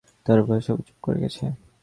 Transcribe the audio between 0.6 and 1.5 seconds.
সবাই চুপ করে গেছে।